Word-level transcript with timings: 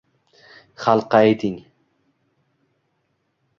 Xalqqa 0.83 1.17
ayting 1.25 1.57